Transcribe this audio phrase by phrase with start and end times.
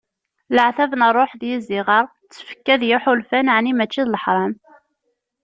[0.55, 4.53] Leɛtab n ṛṛuḥ d yiziɣer, d tfekka d yiḥulfan aɛni mačči d leḥram?